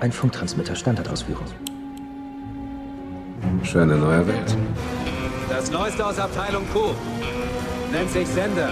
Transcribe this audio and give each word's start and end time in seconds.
Ein 0.00 0.12
Funktransmitter, 0.12 0.74
Standardausführung. 0.74 1.44
Schöne 3.62 3.96
neue 3.96 4.26
Welt. 4.26 4.56
Das 5.50 5.70
Neueste 5.70 6.06
aus 6.06 6.18
Abteilung 6.18 6.64
Q. 6.72 6.94
Nennt 7.92 8.10
sich 8.10 8.26
Sender. 8.26 8.70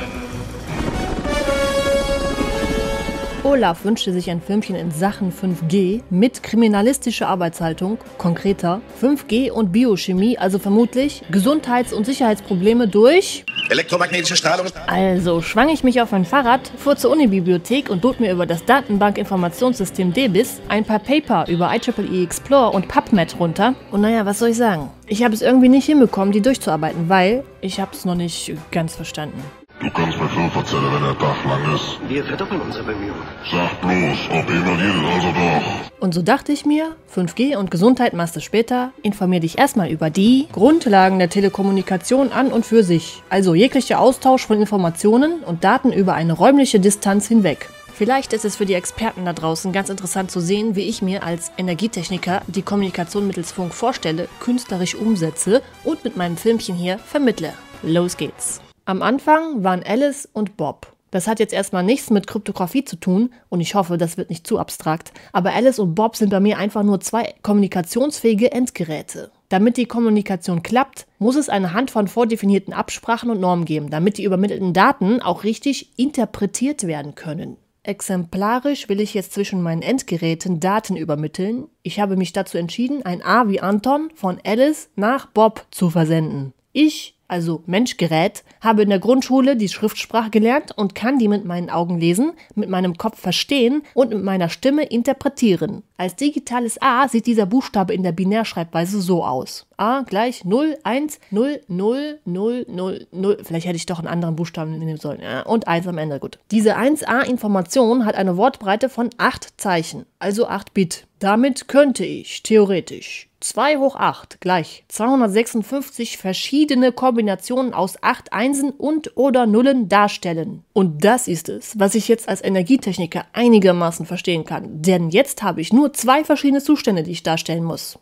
Olaf 3.45 3.85
wünschte 3.85 4.13
sich 4.13 4.31
ein 4.31 4.43
Filmchen 4.43 4.75
in 4.75 4.91
Sachen 4.91 5.33
5G 5.33 6.03
mit 6.11 6.43
kriminalistischer 6.43 7.29
Arbeitshaltung, 7.29 7.99
konkreter 8.19 8.81
5G 9.01 9.53
und 9.53 9.71
Biochemie, 9.71 10.37
also 10.37 10.59
vermutlich 10.59 11.23
Gesundheits- 11.31 11.93
und 11.93 12.05
Sicherheitsprobleme 12.05 12.89
durch 12.89 13.45
Elektromagnetische 13.71 14.35
Strahlung. 14.37 14.67
Also 14.87 15.41
schwang 15.41 15.69
ich 15.69 15.85
mich 15.85 16.01
auf 16.01 16.11
mein 16.11 16.25
Fahrrad, 16.25 16.73
fuhr 16.79 16.97
zur 16.97 17.13
Unibibliothek 17.13 17.91
und 17.91 18.01
bot 18.01 18.19
mir 18.19 18.33
über 18.33 18.47
das 18.47 18.65
Datenbankinformationssystem 18.65 20.13
DBIS 20.13 20.61
ein 20.69 20.85
paar 20.85 20.99
Paper 20.99 21.47
über 21.49 21.71
IEEE 21.73 22.25
Explorer 22.25 22.75
und 22.75 22.89
PubMed 22.89 23.39
runter. 23.39 23.75
Und 23.93 24.01
naja, 24.01 24.27
was 24.27 24.41
soll 24.41 24.49
ich 24.49 24.57
sagen? 24.57 24.91
Ich 25.07 25.23
habe 25.23 25.35
es 25.35 25.43
irgendwie 25.43 25.69
nicht 25.69 25.87
hinbekommen, 25.87 26.33
die 26.33 26.41
durchzuarbeiten, 26.41 27.09
weil 27.09 27.45
ich 27.61 27.79
habe 27.79 27.93
es 27.93 28.05
noch 28.05 28.15
nicht 28.15 28.53
ganz 28.73 28.97
verstanden. 28.97 29.43
Du 29.81 29.89
kannst 29.91 30.19
mir 30.21 30.29
Fünf 30.29 30.57
erzählen, 30.57 30.93
wenn 30.93 31.03
der 31.03 31.19
Tag 31.19 31.45
lang 31.45 31.75
ist. 31.75 31.99
Wir 32.09 32.25
verdoppeln 32.25 32.61
unsere 32.61 32.83
Bemühungen. 32.83 33.23
Sag 33.49 33.81
bloß, 33.81 34.19
ob 34.31 34.51
immer 34.51 34.77
jedes 34.77 35.15
also 35.15 35.29
doch. 35.29 36.01
Und 36.01 36.15
so 36.15 36.23
dachte 36.23 36.51
ich 36.51 36.67
mir, 36.67 36.97
5G 37.15 37.57
und 37.57 37.71
Gesundheit 37.71 38.13
machst 38.13 38.35
du 38.35 38.41
später, 38.41 38.91
informier 39.03 39.39
dich 39.39 39.57
erstmal 39.57 39.89
über 39.89 40.11
die 40.11 40.49
Grundlagen 40.53 41.21
der 41.21 41.31
Telekommunikation 41.31 42.33
an 42.33 42.49
und 42.51 42.67
für 42.67 42.83
sich. 42.83 43.23
Also 43.31 43.55
jeglicher 43.55 44.01
Austausch 44.01 44.47
von 44.47 44.59
Informationen 44.59 45.45
und 45.45 45.63
Daten 45.63 45.93
über 45.93 46.15
eine 46.15 46.33
räumliche 46.33 46.81
Distanz 46.81 47.29
hinweg. 47.29 47.69
Vielleicht 47.95 48.33
ist 48.33 48.45
es 48.45 48.57
für 48.57 48.67
die 48.67 48.75
Experten 48.75 49.25
da 49.25 49.33
draußen 49.33 49.73
ganz 49.73 49.91
interessant 49.91 50.33
zu 50.33 50.41
sehen, 50.41 50.75
wie 50.75 50.89
ich 50.89 51.03
mir 51.03 51.23
als 51.23 51.53
Energietechniker 51.57 52.43
die 52.49 52.63
Kommunikation 52.63 53.29
mittels 53.29 53.53
Funk 53.53 53.73
vorstelle, 53.73 54.29
künstlerisch 54.41 54.97
umsetze 54.97 55.63
und 55.85 56.03
mit 56.03 56.17
meinem 56.17 56.37
Filmchen 56.37 56.75
hier 56.75 56.99
vermittle. 56.99 57.53
Los 57.83 58.17
geht's. 58.17 58.61
Am 58.89 59.03
Anfang 59.03 59.63
waren 59.63 59.83
Alice 59.83 60.27
und 60.33 60.57
Bob. 60.57 60.95
Das 61.11 61.27
hat 61.27 61.41
jetzt 61.41 61.53
erstmal 61.53 61.83
nichts 61.83 62.09
mit 62.09 62.27
Kryptographie 62.27 62.87
zu 62.87 62.97
tun 62.97 63.29
und 63.51 63.61
ich 63.61 63.75
hoffe, 63.75 63.99
das 63.99 64.17
wird 64.17 64.31
nicht 64.31 64.47
zu 64.47 64.59
abstrakt. 64.59 65.13
Aber 65.35 65.53
Alice 65.53 65.79
und 65.79 65.95
Bob 65.95 66.17
sind 66.17 66.31
bei 66.31 66.41
mir 66.41 66.57
einfach 66.57 66.83
nur 66.83 66.99
zwei 66.99 67.35
kommunikationsfähige 67.43 68.51
Endgeräte. 68.51 69.31
Damit 69.51 69.77
die 69.77 69.85
Kommunikation 69.85 70.63
klappt, 70.63 71.07
muss 71.19 71.37
es 71.37 71.51
eine 71.51 71.75
Hand 71.75 71.91
von 71.91 72.09
vordefinierten 72.09 72.73
Absprachen 72.73 73.29
und 73.29 73.41
Normen 73.41 73.67
geben, 73.67 73.91
damit 73.91 74.17
die 74.17 74.25
übermittelten 74.25 74.73
Daten 74.73 75.21
auch 75.21 75.45
richtig 75.45 75.99
interpretiert 75.99 76.87
werden 76.87 77.15
können. 77.15 77.59
Exemplarisch 77.83 78.89
will 78.89 79.03
ich 79.03 79.13
jetzt 79.13 79.35
zwischen 79.35 79.61
meinen 79.61 79.83
Endgeräten 79.83 80.61
Daten 80.61 80.97
übermitteln. 80.97 81.67
Ich 81.83 82.01
habe 82.01 82.17
mich 82.17 82.33
dazu 82.33 82.57
entschieden, 82.57 83.05
ein 83.05 83.23
A 83.23 83.49
wie 83.49 83.61
Anton 83.61 84.09
von 84.15 84.41
Alice 84.47 84.89
nach 84.97 85.27
Bob 85.27 85.67
zu 85.71 85.91
versenden. 85.91 86.55
Ich 86.73 87.18
also 87.29 87.63
Menschgerät, 87.67 88.43
habe 88.61 88.83
in 88.83 88.89
der 88.89 88.99
Grundschule 88.99 89.57
die 89.57 89.69
Schriftsprache 89.69 90.31
gelernt 90.31 90.73
und 90.77 90.95
kann 90.95 91.19
die 91.19 91.29
mit 91.29 91.45
meinen 91.45 91.71
Augen 91.71 91.99
lesen, 91.99 92.33
mit 92.55 92.69
meinem 92.69 92.97
Kopf 92.97 93.21
verstehen 93.21 93.83
und 93.95 94.11
mit 94.11 94.25
meiner 94.25 94.49
Stimme 94.49 94.85
interpretieren. 94.85 95.83
Als 95.99 96.17
digitales 96.17 96.81
A 96.81 97.07
sieht 97.09 97.27
dieser 97.27 97.47
Buchstabe 97.47 97.93
in 97.93 98.03
der 98.03 98.13
Binärschreibweise 98.13 99.01
so 99.01 99.25
aus. 99.25 99.67
A 99.77 100.03
gleich 100.03 100.45
0, 100.45 100.79
1, 100.83 101.21
0, 101.31 101.61
0, 101.69 102.19
0, 102.25 102.67
0, 102.69 103.07
0. 103.13 103.39
Vielleicht 103.43 103.67
hätte 103.67 103.77
ich 103.77 103.87
doch 103.87 103.99
einen 103.99 104.09
anderen 104.09 104.35
Buchstaben 104.35 104.79
nehmen 104.79 104.97
sollen. 104.97 105.21
Und 105.45 105.69
1 105.69 105.87
am 105.87 105.99
Ende, 105.99 106.19
gut. 106.19 106.39
Diese 106.51 106.77
1a-Information 106.77 108.05
hat 108.05 108.15
eine 108.15 108.37
Wortbreite 108.37 108.89
von 108.89 109.11
8 109.19 109.61
Zeichen, 109.61 110.07
also 110.19 110.49
8 110.49 110.73
Bit. 110.75 111.07
Damit 111.19 111.69
könnte 111.69 112.05
ich, 112.05 112.43
theoretisch, 112.43 113.28
2 113.41 113.77
hoch 113.77 113.95
8 113.95 114.41
gleich 114.41 114.85
256 114.89 116.19
verschiedene 116.19 116.91
Kombinationen 116.91 117.73
aus 117.73 118.03
8 118.03 118.33
Einsen 118.33 118.71
und 118.71 119.17
oder 119.17 119.47
Nullen 119.47 119.89
darstellen. 119.89 120.65
Und 120.73 121.05
das 121.05 121.29
ist 121.29 121.49
es, 121.49 121.79
was 121.79 121.95
ich 121.95 122.09
jetzt 122.09 122.29
als 122.29 122.43
Energietechniker 122.43 123.27
einigermaßen 123.33 124.07
verstehen 124.07 124.45
kann. 124.45 124.83
Denn 124.83 125.11
jetzt 125.11 125.43
habe 125.43 125.61
ich 125.61 125.73
nur 125.73 125.93
zwei 125.93 126.25
verschiedene 126.25 126.63
Zustände, 126.63 127.05
die 127.05 127.13
ich 127.13 127.23
darstellen 127.23 127.63
muss. 127.63 127.99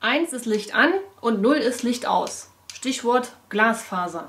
1 0.00 0.32
ist 0.32 0.46
Licht 0.46 0.74
an 0.74 0.92
und 1.20 1.42
0 1.42 1.56
ist 1.56 1.82
Licht 1.82 2.06
aus. 2.06 2.50
Stichwort 2.72 3.32
Glasfaser. 3.48 4.28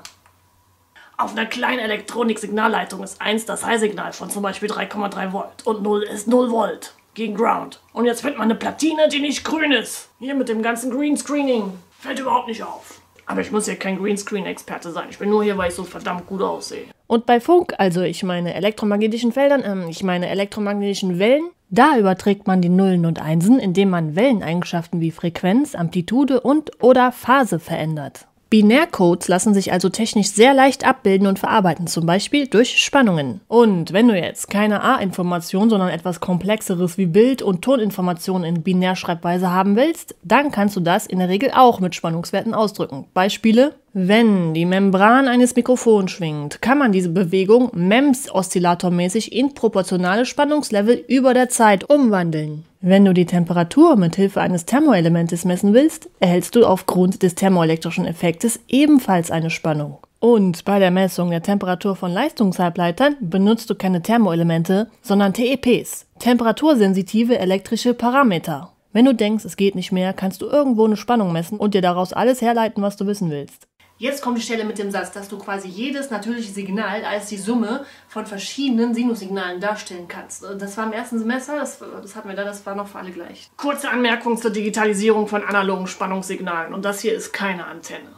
Auf 1.16 1.32
einer 1.32 1.46
kleinen 1.46 1.78
Elektronik-Signalleitung 1.78 3.04
ist 3.04 3.20
1 3.20 3.44
das 3.44 3.64
High-Signal 3.64 4.12
von 4.12 4.30
zum 4.30 4.42
Beispiel 4.42 4.70
3,3 4.70 5.32
Volt 5.32 5.64
und 5.64 5.82
0 5.82 6.02
ist 6.02 6.26
0 6.26 6.50
Volt 6.50 6.94
gegen 7.20 7.34
Ground. 7.34 7.80
Und 7.92 8.06
jetzt 8.06 8.22
findet 8.22 8.38
man 8.38 8.46
eine 8.46 8.58
Platine, 8.58 9.06
die 9.12 9.20
nicht 9.20 9.44
grün 9.44 9.72
ist. 9.72 10.08
Hier 10.20 10.34
mit 10.34 10.48
dem 10.48 10.62
ganzen 10.62 10.90
Greenscreening. 10.90 11.74
Fällt 11.98 12.18
überhaupt 12.18 12.48
nicht 12.48 12.62
auf. 12.62 13.02
Aber 13.26 13.42
ich 13.42 13.52
muss 13.52 13.66
ja 13.66 13.74
kein 13.74 13.98
Greenscreen-Experte 13.98 14.90
sein. 14.90 15.08
Ich 15.10 15.18
bin 15.18 15.28
nur 15.28 15.44
hier, 15.44 15.58
weil 15.58 15.68
ich 15.68 15.74
so 15.74 15.84
verdammt 15.84 16.26
gut 16.26 16.40
aussehe. 16.40 16.84
Und 17.06 17.26
bei 17.26 17.38
Funk, 17.38 17.74
also 17.76 18.00
ich 18.00 18.22
meine 18.22 18.54
elektromagnetischen 18.54 19.32
Feldern, 19.32 19.62
ähm, 19.66 19.88
ich 19.90 20.02
meine 20.02 20.30
elektromagnetischen 20.30 21.18
Wellen, 21.18 21.50
da 21.68 21.98
überträgt 21.98 22.46
man 22.46 22.62
die 22.62 22.70
Nullen 22.70 23.04
und 23.04 23.20
Einsen, 23.20 23.58
indem 23.58 23.90
man 23.90 24.16
Welleneigenschaften 24.16 25.02
wie 25.02 25.10
Frequenz, 25.10 25.74
Amplitude 25.74 26.40
und 26.40 26.82
oder 26.82 27.12
Phase 27.12 27.58
verändert. 27.58 28.26
Binärcodes 28.50 29.28
lassen 29.28 29.54
sich 29.54 29.72
also 29.72 29.88
technisch 29.88 30.32
sehr 30.32 30.54
leicht 30.54 30.84
abbilden 30.84 31.28
und 31.28 31.38
verarbeiten, 31.38 31.86
zum 31.86 32.04
Beispiel 32.04 32.48
durch 32.48 32.82
Spannungen. 32.82 33.40
Und 33.46 33.92
wenn 33.92 34.08
du 34.08 34.18
jetzt 34.18 34.50
keine 34.50 34.82
A-Information, 34.82 35.70
sondern 35.70 35.88
etwas 35.88 36.18
komplexeres 36.18 36.98
wie 36.98 37.06
Bild- 37.06 37.42
und 37.42 37.62
Toninformationen 37.62 38.56
in 38.56 38.62
Binärschreibweise 38.62 39.50
haben 39.50 39.76
willst, 39.76 40.16
dann 40.24 40.50
kannst 40.50 40.74
du 40.74 40.80
das 40.80 41.06
in 41.06 41.20
der 41.20 41.28
Regel 41.28 41.52
auch 41.54 41.78
mit 41.78 41.94
Spannungswerten 41.94 42.52
ausdrücken. 42.52 43.06
Beispiele 43.14 43.74
wenn 43.92 44.54
die 44.54 44.66
Membran 44.66 45.26
eines 45.26 45.56
Mikrofons 45.56 46.12
schwingt, 46.12 46.62
kann 46.62 46.78
man 46.78 46.92
diese 46.92 47.08
Bewegung 47.08 47.70
MEMS-oszillatormäßig 47.74 49.32
in 49.32 49.52
proportionale 49.54 50.26
Spannungslevel 50.26 51.04
über 51.08 51.34
der 51.34 51.48
Zeit 51.48 51.90
umwandeln. 51.90 52.64
Wenn 52.82 53.04
du 53.04 53.12
die 53.12 53.26
Temperatur 53.26 53.96
mit 53.96 54.16
Hilfe 54.16 54.40
eines 54.40 54.64
Thermoelementes 54.64 55.44
messen 55.44 55.74
willst, 55.74 56.08
erhältst 56.18 56.56
du 56.56 56.64
aufgrund 56.64 57.22
des 57.22 57.34
thermoelektrischen 57.34 58.06
Effektes 58.06 58.58
ebenfalls 58.68 59.30
eine 59.30 59.50
Spannung. 59.50 59.98
Und 60.18 60.64
bei 60.64 60.78
der 60.78 60.90
Messung 60.90 61.28
der 61.28 61.42
Temperatur 61.42 61.94
von 61.94 62.10
Leistungshalbleitern 62.10 63.16
benutzt 63.20 63.68
du 63.68 63.74
keine 63.74 64.00
Thermoelemente, 64.00 64.88
sondern 65.02 65.34
TEPs, 65.34 66.06
temperatursensitive 66.20 67.38
elektrische 67.38 67.92
Parameter. 67.92 68.72
Wenn 68.94 69.04
du 69.04 69.14
denkst, 69.14 69.44
es 69.44 69.58
geht 69.58 69.74
nicht 69.74 69.92
mehr, 69.92 70.14
kannst 70.14 70.40
du 70.40 70.46
irgendwo 70.46 70.86
eine 70.86 70.96
Spannung 70.96 71.32
messen 71.32 71.58
und 71.58 71.74
dir 71.74 71.82
daraus 71.82 72.14
alles 72.14 72.40
herleiten, 72.40 72.82
was 72.82 72.96
du 72.96 73.06
wissen 73.06 73.30
willst. 73.30 73.69
Jetzt 74.00 74.20
kommt 74.22 74.38
die 74.38 74.42
Stelle 74.42 74.64
mit 74.64 74.78
dem 74.78 74.90
Satz, 74.90 75.12
dass 75.12 75.28
du 75.28 75.36
quasi 75.36 75.68
jedes 75.68 76.08
natürliche 76.08 76.50
Signal 76.50 77.04
als 77.04 77.26
die 77.26 77.36
Summe 77.36 77.84
von 78.08 78.24
verschiedenen 78.24 78.94
Sinussignalen 78.94 79.60
darstellen 79.60 80.08
kannst. 80.08 80.42
Das 80.42 80.78
war 80.78 80.86
im 80.86 80.94
ersten 80.94 81.18
Semester, 81.18 81.56
das, 81.56 81.78
das 81.78 82.16
hatten 82.16 82.30
wir 82.30 82.34
da, 82.34 82.44
das 82.44 82.64
war 82.64 82.74
noch 82.74 82.88
für 82.88 82.98
alle 82.98 83.10
gleich. 83.10 83.50
Kurze 83.58 83.90
Anmerkung 83.90 84.38
zur 84.38 84.52
Digitalisierung 84.52 85.28
von 85.28 85.44
analogen 85.44 85.86
Spannungssignalen. 85.86 86.72
Und 86.72 86.86
das 86.86 87.00
hier 87.00 87.12
ist 87.12 87.34
keine 87.34 87.66
Antenne. 87.66 88.08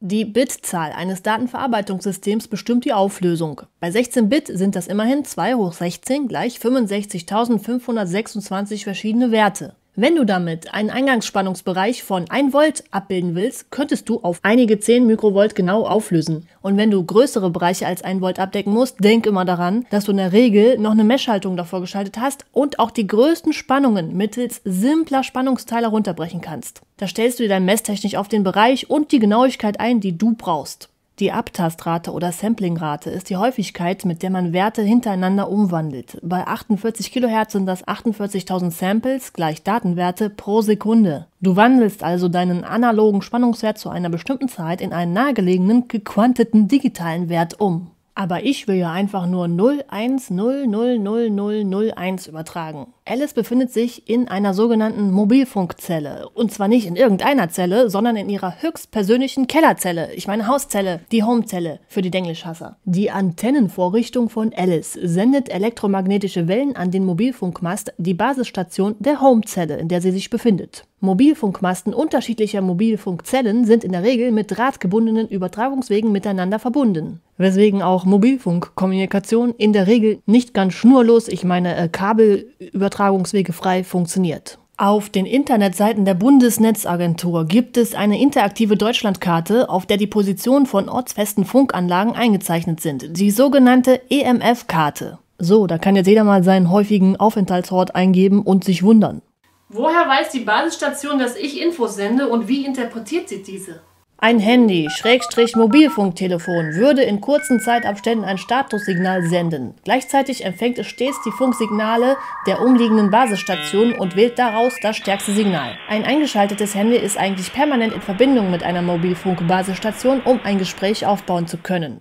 Die 0.00 0.26
Bitzahl 0.26 0.92
eines 0.92 1.22
Datenverarbeitungssystems 1.22 2.48
bestimmt 2.48 2.84
die 2.84 2.92
Auflösung. 2.92 3.62
Bei 3.80 3.90
16 3.90 4.28
Bit 4.28 4.48
sind 4.48 4.76
das 4.76 4.88
immerhin 4.88 5.24
2 5.24 5.54
hoch 5.54 5.72
16 5.72 6.28
gleich 6.28 6.58
65.526 6.58 8.84
verschiedene 8.84 9.30
Werte. 9.30 9.74
Wenn 10.00 10.14
du 10.14 10.24
damit 10.24 10.72
einen 10.72 10.90
Eingangsspannungsbereich 10.90 12.04
von 12.04 12.30
1 12.30 12.52
Volt 12.52 12.84
abbilden 12.92 13.34
willst, 13.34 13.72
könntest 13.72 14.08
du 14.08 14.20
auf 14.20 14.38
einige 14.44 14.78
10 14.78 15.08
Mikrovolt 15.08 15.56
genau 15.56 15.84
auflösen. 15.84 16.46
Und 16.62 16.76
wenn 16.76 16.92
du 16.92 17.04
größere 17.04 17.50
Bereiche 17.50 17.84
als 17.84 18.02
1 18.02 18.20
Volt 18.20 18.38
abdecken 18.38 18.72
musst, 18.72 19.02
denk 19.02 19.26
immer 19.26 19.44
daran, 19.44 19.86
dass 19.90 20.04
du 20.04 20.12
in 20.12 20.18
der 20.18 20.32
Regel 20.32 20.78
noch 20.78 20.92
eine 20.92 21.02
Meshhaltung 21.02 21.56
davor 21.56 21.80
geschaltet 21.80 22.16
hast 22.16 22.44
und 22.52 22.78
auch 22.78 22.92
die 22.92 23.08
größten 23.08 23.52
Spannungen 23.52 24.16
mittels 24.16 24.60
simpler 24.64 25.24
Spannungsteile 25.24 25.88
runterbrechen 25.88 26.42
kannst. 26.42 26.80
Da 26.98 27.08
stellst 27.08 27.40
du 27.40 27.42
dir 27.42 27.48
dein 27.48 27.64
Messtechnik 27.64 28.14
auf 28.14 28.28
den 28.28 28.44
Bereich 28.44 28.88
und 28.88 29.10
die 29.10 29.18
Genauigkeit 29.18 29.80
ein, 29.80 29.98
die 29.98 30.16
du 30.16 30.36
brauchst. 30.36 30.90
Die 31.20 31.32
Abtastrate 31.32 32.12
oder 32.12 32.30
Samplingrate 32.30 33.10
ist 33.10 33.28
die 33.28 33.36
Häufigkeit, 33.36 34.04
mit 34.04 34.22
der 34.22 34.30
man 34.30 34.52
Werte 34.52 34.82
hintereinander 34.82 35.50
umwandelt. 35.50 36.16
Bei 36.22 36.46
48 36.46 37.10
kHz 37.10 37.52
sind 37.52 37.66
das 37.66 37.84
48.000 37.84 38.70
Samples 38.70 39.32
gleich 39.32 39.64
Datenwerte 39.64 40.30
pro 40.30 40.60
Sekunde. 40.60 41.26
Du 41.40 41.56
wandelst 41.56 42.04
also 42.04 42.28
deinen 42.28 42.62
analogen 42.62 43.22
Spannungswert 43.22 43.78
zu 43.78 43.88
einer 43.88 44.10
bestimmten 44.10 44.48
Zeit 44.48 44.80
in 44.80 44.92
einen 44.92 45.12
nahegelegenen, 45.12 45.88
gequanteten 45.88 46.68
digitalen 46.68 47.28
Wert 47.28 47.60
um. 47.60 47.90
Aber 48.18 48.42
ich 48.42 48.66
will 48.66 48.74
ja 48.74 48.90
einfach 48.90 49.28
nur 49.28 49.46
01000001 49.46 52.26
übertragen. 52.26 52.88
Alice 53.04 53.32
befindet 53.32 53.72
sich 53.72 54.08
in 54.08 54.26
einer 54.26 54.54
sogenannten 54.54 55.12
Mobilfunkzelle. 55.12 56.28
Und 56.34 56.52
zwar 56.52 56.66
nicht 56.66 56.88
in 56.88 56.96
irgendeiner 56.96 57.48
Zelle, 57.48 57.88
sondern 57.88 58.16
in 58.16 58.28
ihrer 58.28 58.60
höchstpersönlichen 58.60 59.46
Kellerzelle. 59.46 60.12
Ich 60.14 60.26
meine 60.26 60.48
Hauszelle, 60.48 60.98
die 61.12 61.22
Homezelle 61.22 61.78
für 61.86 62.02
die 62.02 62.10
Denglischhasser. 62.10 62.76
Die 62.84 63.12
Antennenvorrichtung 63.12 64.30
von 64.30 64.52
Alice 64.52 64.98
sendet 65.00 65.48
elektromagnetische 65.48 66.48
Wellen 66.48 66.74
an 66.74 66.90
den 66.90 67.04
Mobilfunkmast, 67.04 67.92
die 67.98 68.14
Basisstation 68.14 68.96
der 68.98 69.20
Homezelle, 69.20 69.76
in 69.76 69.86
der 69.86 70.00
sie 70.00 70.10
sich 70.10 70.28
befindet. 70.28 70.88
Mobilfunkmasten 70.98 71.94
unterschiedlicher 71.94 72.62
Mobilfunkzellen 72.62 73.64
sind 73.64 73.84
in 73.84 73.92
der 73.92 74.02
Regel 74.02 74.32
mit 74.32 74.50
drahtgebundenen 74.50 75.28
Übertragungswegen 75.28 76.10
miteinander 76.10 76.58
verbunden. 76.58 77.20
Weswegen 77.38 77.82
auch 77.82 78.04
Mobilfunkkommunikation 78.04 79.54
in 79.56 79.72
der 79.72 79.86
Regel 79.86 80.20
nicht 80.26 80.54
ganz 80.54 80.74
schnurlos, 80.74 81.28
ich 81.28 81.44
meine 81.44 81.76
äh, 81.76 81.88
Kabelübertragungswege 81.88 83.52
frei, 83.52 83.84
funktioniert. 83.84 84.58
Auf 84.76 85.08
den 85.08 85.26
Internetseiten 85.26 86.04
der 86.04 86.14
Bundesnetzagentur 86.14 87.46
gibt 87.46 87.76
es 87.76 87.94
eine 87.94 88.20
interaktive 88.20 88.76
Deutschlandkarte, 88.76 89.70
auf 89.70 89.86
der 89.86 89.96
die 89.96 90.06
Positionen 90.06 90.66
von 90.66 90.88
ortsfesten 90.88 91.44
Funkanlagen 91.44 92.14
eingezeichnet 92.14 92.80
sind, 92.80 93.18
die 93.18 93.30
sogenannte 93.30 94.00
EMF-Karte. 94.10 95.18
So, 95.38 95.66
da 95.66 95.78
kann 95.78 95.96
jetzt 95.96 96.08
jeder 96.08 96.24
mal 96.24 96.42
seinen 96.42 96.70
häufigen 96.70 97.16
Aufenthaltsort 97.16 97.94
eingeben 97.94 98.42
und 98.42 98.64
sich 98.64 98.82
wundern. 98.82 99.22
Woher 99.68 100.08
weiß 100.08 100.30
die 100.30 100.40
Basisstation, 100.40 101.18
dass 101.18 101.36
ich 101.36 101.60
Infos 101.60 101.94
sende 101.94 102.28
und 102.28 102.48
wie 102.48 102.64
interpretiert 102.64 103.28
sie 103.28 103.42
diese? 103.42 103.80
Ein 104.20 104.40
Handy, 104.40 104.88
Schrägstrich 104.90 105.54
Mobilfunktelefon, 105.54 106.74
würde 106.74 107.02
in 107.02 107.20
kurzen 107.20 107.60
Zeitabständen 107.60 108.24
ein 108.24 108.36
Statussignal 108.36 109.22
senden. 109.22 109.74
Gleichzeitig 109.84 110.44
empfängt 110.44 110.76
es 110.80 110.88
stets 110.88 111.22
die 111.24 111.30
Funksignale 111.30 112.16
der 112.44 112.60
umliegenden 112.60 113.12
Basisstation 113.12 113.92
und 113.92 114.16
wählt 114.16 114.36
daraus 114.36 114.72
das 114.82 114.96
stärkste 114.96 115.32
Signal. 115.32 115.76
Ein 115.88 116.02
eingeschaltetes 116.02 116.74
Handy 116.74 116.96
ist 116.96 117.16
eigentlich 117.16 117.52
permanent 117.52 117.92
in 117.92 118.00
Verbindung 118.00 118.50
mit 118.50 118.64
einer 118.64 118.82
Mobilfunkbasisstation, 118.82 120.20
um 120.22 120.40
ein 120.42 120.58
Gespräch 120.58 121.06
aufbauen 121.06 121.46
zu 121.46 121.56
können. 121.56 122.00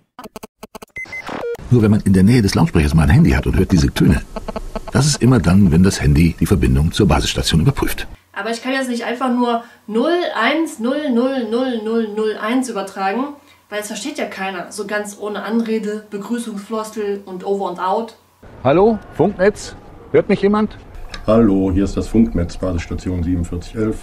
Nur 1.70 1.84
wenn 1.84 1.92
man 1.92 2.02
in 2.02 2.14
der 2.14 2.24
Nähe 2.24 2.42
des 2.42 2.56
Lautsprechers 2.56 2.96
mal 2.96 3.04
ein 3.04 3.10
Handy 3.10 3.30
hat 3.30 3.46
und 3.46 3.58
hört 3.58 3.72
diese 3.72 3.94
Töne, 3.94 4.24
das 4.92 5.06
ist 5.06 5.22
immer 5.22 5.38
dann, 5.38 5.72
wenn 5.72 5.84
das 5.84 6.02
Handy 6.02 6.36
die 6.40 6.48
Verbindung 6.48 6.92
zur 6.92 7.08
Basisstation 7.08 7.62
überprüft. 7.62 8.08
Aber 8.40 8.52
ich 8.52 8.62
kann 8.62 8.74
jetzt 8.74 8.88
nicht 8.88 9.04
einfach 9.04 9.32
nur 9.32 9.64
01000001 9.88 12.70
übertragen, 12.70 13.30
weil 13.68 13.80
es 13.80 13.88
versteht 13.88 14.20
ja 14.20 14.26
keiner. 14.26 14.72
So 14.72 14.86
ganz 14.86 15.18
ohne 15.20 15.42
Anrede, 15.42 16.06
Begrüßungsfloskel 16.12 17.24
und 17.26 17.44
Over 17.44 17.72
und 17.72 17.80
Out. 17.80 18.16
Hallo, 18.64 19.00
Funknetz? 19.14 19.76
Hört 20.12 20.30
mich 20.30 20.44
jemand? 20.44 20.78
Hallo, 21.26 21.72
hier 21.72 21.86
ist 21.86 21.98
das 21.98 22.08
Funknetz, 22.08 22.58
Basisstation 22.58 23.24
4711. 23.24 23.98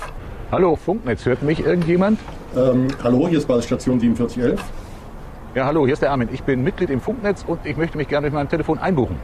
Hallo, 0.50 0.74
Funknetz, 0.74 1.24
hört 1.26 1.44
mich 1.44 1.60
irgendjemand? 1.60 2.18
Ähm, 2.56 2.88
hallo, 3.04 3.28
hier 3.28 3.38
ist 3.38 3.46
Basisstation 3.46 4.00
4711. 4.00 4.60
Ja, 5.54 5.66
hallo, 5.66 5.84
hier 5.84 5.92
ist 5.92 6.02
der 6.02 6.10
Armin. 6.10 6.28
Ich 6.32 6.42
bin 6.42 6.64
Mitglied 6.64 6.90
im 6.90 7.00
Funknetz 7.00 7.44
und 7.46 7.64
ich 7.64 7.76
möchte 7.76 7.96
mich 7.96 8.08
gerne 8.08 8.26
durch 8.26 8.34
mein 8.34 8.48
Telefon 8.48 8.80
einbuchen. 8.80 9.14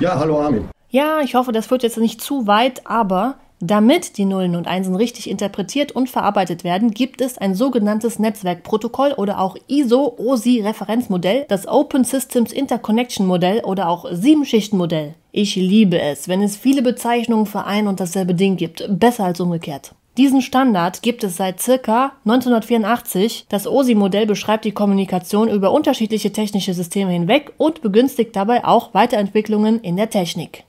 Ja, 0.00 0.18
hallo 0.18 0.40
Armin. 0.40 0.68
Ja, 0.88 1.20
ich 1.20 1.36
hoffe, 1.36 1.52
das 1.52 1.68
führt 1.68 1.84
jetzt 1.84 1.98
nicht 1.98 2.20
zu 2.20 2.48
weit, 2.48 2.88
aber 2.88 3.36
damit 3.60 4.18
die 4.18 4.24
Nullen 4.24 4.56
und 4.56 4.66
Einsen 4.66 4.94
richtig 4.94 5.28
interpretiert 5.28 5.92
und 5.92 6.08
verarbeitet 6.08 6.64
werden, 6.64 6.92
gibt 6.92 7.20
es 7.20 7.38
ein 7.38 7.54
sogenanntes 7.54 8.18
Netzwerkprotokoll 8.18 9.12
oder 9.12 9.40
auch 9.40 9.56
ISO-OSI-Referenzmodell, 9.66 11.46
das 11.48 11.66
Open 11.66 12.04
Systems 12.04 12.52
Interconnection 12.52 13.26
Modell 13.26 13.60
oder 13.60 13.88
auch 13.88 14.06
Sieben-Schichten-Modell. 14.10 15.14
Ich 15.32 15.56
liebe 15.56 16.00
es, 16.00 16.28
wenn 16.28 16.42
es 16.42 16.56
viele 16.56 16.82
Bezeichnungen 16.82 17.46
für 17.46 17.64
ein 17.64 17.88
und 17.88 18.00
dasselbe 18.00 18.34
Ding 18.34 18.56
gibt, 18.56 18.84
besser 18.88 19.24
als 19.24 19.40
umgekehrt. 19.40 19.94
Diesen 20.16 20.42
Standard 20.42 21.02
gibt 21.02 21.22
es 21.22 21.36
seit 21.36 21.60
circa 21.60 22.12
1984. 22.24 23.46
Das 23.48 23.68
OSI-Modell 23.68 24.26
beschreibt 24.26 24.64
die 24.64 24.72
Kommunikation 24.72 25.48
über 25.48 25.70
unterschiedliche 25.70 26.32
technische 26.32 26.74
Systeme 26.74 27.12
hinweg 27.12 27.52
und 27.56 27.82
begünstigt 27.82 28.34
dabei 28.34 28.64
auch 28.64 28.94
Weiterentwicklungen 28.94 29.80
in 29.80 29.96
der 29.96 30.10
Technik. 30.10 30.64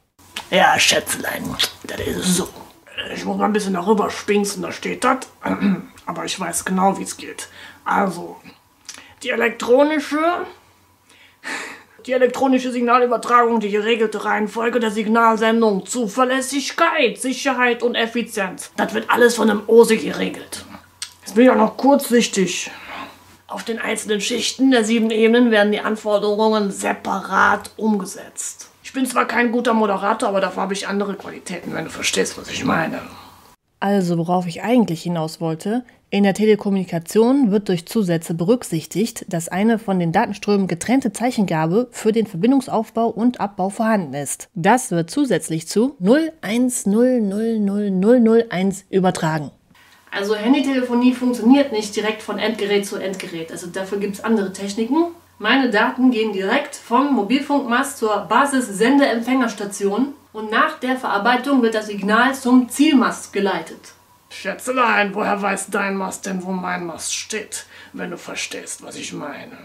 Ja, 0.51 0.77
Schätzlein, 0.77 1.43
das 1.87 1.99
ist 1.99 2.35
so. 2.35 2.47
Ich 3.13 3.25
muss 3.25 3.37
mal 3.37 3.45
ein 3.45 3.53
bisschen 3.53 3.73
darüber 3.73 4.09
spinksen, 4.09 4.61
da 4.61 4.71
steht 4.71 5.03
das. 5.03 5.19
Aber 6.05 6.25
ich 6.25 6.39
weiß 6.39 6.65
genau, 6.65 6.97
wie 6.97 7.03
es 7.03 7.17
geht. 7.17 7.49
Also, 7.85 8.37
die 9.23 9.29
elektronische. 9.29 10.19
Die 12.05 12.13
elektronische 12.13 12.71
Signalübertragung, 12.71 13.59
die 13.59 13.69
geregelte 13.69 14.23
Reihenfolge 14.23 14.79
der 14.79 14.89
Signalsendung, 14.89 15.85
Zuverlässigkeit, 15.85 17.19
Sicherheit 17.19 17.83
und 17.83 17.95
Effizienz. 17.95 18.71
Das 18.77 18.93
wird 18.93 19.09
alles 19.09 19.35
von 19.35 19.49
einem 19.49 19.63
OSI 19.67 19.97
geregelt. 19.97 20.63
Jetzt 21.21 21.35
bin 21.35 21.43
ich 21.43 21.51
auch 21.51 21.55
noch 21.55 21.75
kurzsichtig. 21.75 22.71
Auf 23.47 23.63
den 23.63 23.79
einzelnen 23.79 24.21
Schichten 24.21 24.71
der 24.71 24.85
sieben 24.85 25.11
Ebenen 25.11 25.51
werden 25.51 25.73
die 25.73 25.81
Anforderungen 25.81 26.71
separat 26.71 27.71
umgesetzt. 27.75 28.68
Ich 28.89 28.93
bin 28.93 29.05
zwar 29.05 29.25
kein 29.25 29.51
guter 29.51 29.75
Moderator, 29.75 30.29
aber 30.29 30.41
dafür 30.41 30.63
habe 30.63 30.73
ich 30.73 30.87
andere 30.87 31.13
Qualitäten, 31.13 31.75
wenn 31.75 31.83
du 31.83 31.91
verstehst, 31.91 32.39
was 32.39 32.49
ich 32.49 32.65
meine. 32.65 32.99
Also, 33.79 34.17
worauf 34.17 34.47
ich 34.47 34.63
eigentlich 34.63 35.03
hinaus 35.03 35.39
wollte, 35.39 35.83
in 36.09 36.23
der 36.23 36.33
Telekommunikation 36.33 37.51
wird 37.51 37.69
durch 37.69 37.85
Zusätze 37.85 38.33
berücksichtigt, 38.33 39.31
dass 39.31 39.47
eine 39.47 39.77
von 39.77 39.99
den 39.99 40.11
Datenströmen 40.11 40.65
getrennte 40.65 41.13
Zeichengabe 41.13 41.87
für 41.91 42.11
den 42.11 42.25
Verbindungsaufbau 42.25 43.09
und 43.09 43.39
Abbau 43.39 43.69
vorhanden 43.69 44.15
ist. 44.15 44.49
Das 44.55 44.89
wird 44.89 45.11
zusätzlich 45.11 45.67
zu 45.67 45.95
010000001 46.01 48.85
übertragen. 48.89 49.51
Also 50.09 50.33
Handytelefonie 50.33 51.13
funktioniert 51.13 51.71
nicht 51.71 51.95
direkt 51.95 52.23
von 52.23 52.39
Endgerät 52.39 52.87
zu 52.87 52.95
Endgerät. 52.95 53.51
Also 53.51 53.67
dafür 53.67 53.99
gibt 53.99 54.15
es 54.15 54.23
andere 54.23 54.51
Techniken. 54.51 55.09
Meine 55.41 55.69
Daten 55.69 56.11
gehen 56.11 56.33
direkt 56.33 56.75
vom 56.75 57.13
Mobilfunkmast 57.13 57.97
zur 57.97 58.25
Basis-Sende-Empfängerstation 58.27 60.13
und 60.33 60.51
nach 60.51 60.77
der 60.79 60.97
Verarbeitung 60.97 61.61
wird 61.61 61.75
das 61.75 61.87
Signal 61.87 62.35
zum 62.35 62.67
Zielmast 62.67 63.31
geleitet. 63.31 63.93
Schätzelein, 64.29 65.15
woher 65.15 65.41
weiß 65.41 65.67
dein 65.69 65.95
Mast 65.95 66.25
denn, 66.25 66.43
wo 66.43 66.51
mein 66.51 66.85
Mast 66.85 67.15
steht, 67.15 67.67
wenn 67.93 68.11
du 68.11 68.17
verstehst, 68.17 68.83
was 68.83 68.97
ich 68.97 69.13
meine? 69.13 69.57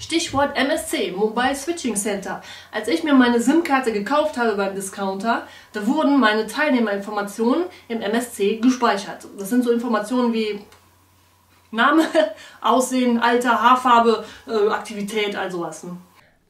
Stichwort 0.00 0.56
MSC, 0.56 1.12
Mobile 1.14 1.54
Switching 1.54 1.96
Center. 1.96 2.40
Als 2.72 2.88
ich 2.88 3.04
mir 3.04 3.12
meine 3.12 3.42
SIM-Karte 3.42 3.92
gekauft 3.92 4.38
habe 4.38 4.56
beim 4.56 4.74
Discounter, 4.74 5.46
da 5.74 5.86
wurden 5.86 6.18
meine 6.18 6.46
Teilnehmerinformationen 6.46 7.64
im 7.88 8.00
MSC 8.00 8.56
gespeichert. 8.56 9.26
Das 9.38 9.50
sind 9.50 9.64
so 9.64 9.70
Informationen 9.70 10.32
wie 10.32 10.64
Name, 11.70 12.02
Aussehen, 12.60 13.18
Alter, 13.18 13.62
Haarfarbe, 13.62 14.24
äh, 14.46 14.68
Aktivität, 14.70 15.36
all 15.36 15.50
sowas. 15.50 15.84
Ne? 15.84 15.96